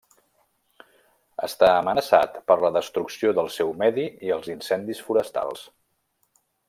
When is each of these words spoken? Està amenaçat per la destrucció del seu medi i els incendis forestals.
Està 1.47 1.67
amenaçat 1.81 2.39
per 2.51 2.57
la 2.63 2.71
destrucció 2.77 3.35
del 3.41 3.51
seu 3.57 3.69
medi 3.83 4.07
i 4.31 4.35
els 4.39 4.51
incendis 4.55 5.05
forestals. 5.11 5.63